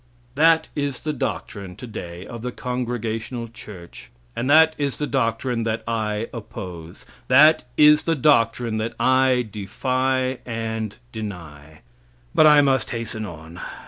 "That 0.33 0.69
is 0.75 1.01
the 1.01 1.13
doctrine 1.13 1.75
today 1.75 2.25
of 2.25 2.41
the 2.41 2.51
Congregational 2.51 3.47
church, 3.49 4.09
and 4.35 4.49
that 4.49 4.73
is 4.79 4.97
the 4.97 5.05
doctrine 5.05 5.61
that 5.61 5.83
I 5.87 6.27
oppose. 6.33 7.05
That 7.27 7.65
is 7.77 8.01
the 8.01 8.15
doctrine 8.15 8.77
that 8.77 8.95
I 8.99 9.47
defy 9.51 10.39
and 10.43 10.97
deny. 11.11 11.81
But 12.33 12.47
I 12.47 12.61
must 12.61 12.89
hasten 12.89 13.27
on. 13.27 13.59